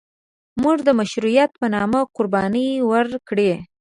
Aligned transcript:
موږ 0.63 0.77
د 0.87 0.89
مشروطیت 0.99 1.51
په 1.59 1.65
نامه 1.75 1.99
قرباني 2.15 2.67
ورکړې. 2.91 3.51